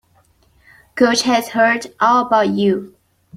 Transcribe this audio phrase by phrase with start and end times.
[0.95, 2.95] Coach has heard all about you.